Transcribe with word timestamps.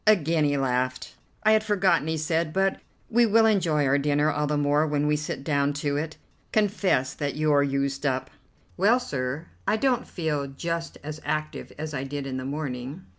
Again 0.07 0.45
he 0.45 0.57
laughed. 0.57 1.13
"I 1.43 1.51
had 1.51 1.63
forgotten," 1.63 2.07
he 2.07 2.17
said, 2.17 2.53
"but 2.53 2.79
we 3.11 3.27
will 3.27 3.45
enjoy 3.45 3.85
our 3.85 3.99
dinner 3.99 4.31
all 4.31 4.47
the 4.47 4.57
more 4.57 4.87
when 4.87 5.05
we 5.05 5.15
sit 5.15 5.43
down 5.43 5.73
to 5.73 5.95
it. 5.95 6.17
Confess 6.51 7.13
that 7.13 7.35
you're 7.35 7.61
used 7.61 8.03
up." 8.03 8.31
"Well, 8.77 8.99
sir, 8.99 9.45
I 9.67 9.77
don't 9.77 10.07
feel 10.07 10.47
just 10.47 10.97
as 11.03 11.21
active 11.23 11.71
as 11.77 11.93
I 11.93 12.03
did 12.03 12.25
in 12.25 12.37
the 12.37 12.45
morning." 12.45 13.05